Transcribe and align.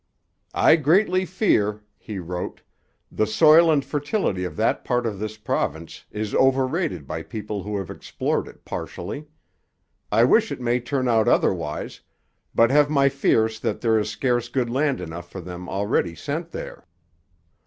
'I 0.55 0.77
greatly 0.77 1.25
fear,' 1.27 1.83
he 1.95 2.17
wrote, 2.17 2.63
'the 3.11 3.27
soil 3.27 3.69
and 3.71 3.85
fertility 3.85 4.43
of 4.45 4.55
that 4.55 4.83
part 4.83 5.05
of 5.05 5.19
this 5.19 5.37
province 5.37 6.05
is 6.09 6.33
overrated 6.33 7.05
by 7.05 7.21
people 7.21 7.61
who 7.61 7.77
have 7.77 7.91
explored 7.91 8.47
it 8.47 8.65
partially. 8.65 9.27
I 10.11 10.23
wish 10.23 10.51
it 10.51 10.59
may 10.59 10.79
turn 10.79 11.07
out 11.07 11.27
otherwise, 11.27 12.01
but 12.55 12.71
have 12.71 12.89
my 12.89 13.09
fears 13.09 13.59
that 13.59 13.79
there 13.81 13.99
is 13.99 14.09
scarce 14.09 14.49
good 14.49 14.71
land 14.71 15.01
enough 15.01 15.29
for 15.29 15.39
them 15.39 15.69
already 15.69 16.15
sent 16.15 16.49
there.' 16.49 16.87